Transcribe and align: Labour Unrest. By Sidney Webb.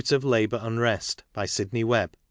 Labour 0.23 0.57
Unrest. 0.63 1.23
By 1.31 1.45
Sidney 1.45 1.83
Webb. 1.83 2.15